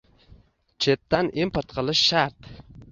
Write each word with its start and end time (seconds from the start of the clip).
Chetdan 0.85 1.31
import 1.45 1.77
qilish 1.79 2.07
shart. 2.13 2.55